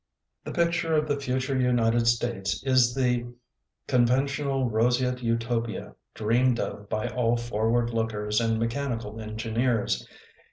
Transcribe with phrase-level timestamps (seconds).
[0.45, 3.31] The picture of the future United States is the
[3.87, 10.07] con ventional roseate Utopia dreamed of by all forward lookers and mechanical engineers.